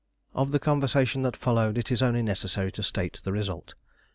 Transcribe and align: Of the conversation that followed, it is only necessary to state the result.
Of 0.33 0.49
the 0.51 0.57
conversation 0.57 1.21
that 1.21 1.37
followed, 1.37 1.77
it 1.77 1.91
is 1.91 2.01
only 2.01 2.23
necessary 2.23 2.71
to 2.71 2.81
state 2.81 3.21
the 3.23 3.31
result. 3.31 3.75